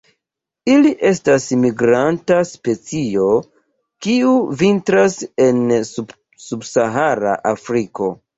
Ili 0.75 0.91
estas 1.09 1.43
migranta 1.65 2.37
specio, 2.51 3.27
kiu 4.07 4.33
vintras 4.63 5.19
en 5.47 5.61
subsahara 5.91 7.37
Afriko. 7.53 8.11